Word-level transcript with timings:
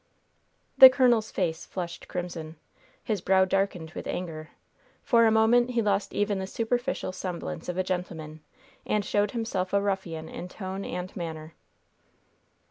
The 0.79 0.89
colonel's 0.89 1.29
face 1.29 1.63
flushed 1.63 2.07
crimson. 2.07 2.55
His 3.03 3.21
brow 3.21 3.45
darkened 3.45 3.91
with 3.91 4.07
anger. 4.07 4.49
For 5.03 5.27
a 5.27 5.31
moment 5.31 5.69
he 5.69 5.81
lost 5.83 6.11
even 6.11 6.39
the 6.39 6.47
superficial 6.47 7.11
semblance 7.11 7.69
of 7.69 7.77
a 7.77 7.83
gentleman, 7.83 8.41
and 8.83 9.05
showed 9.05 9.29
himself 9.29 9.73
a 9.73 9.79
ruffian 9.79 10.27
in 10.27 10.47
tone 10.47 10.83
and 10.85 11.15
manner. 11.15 11.53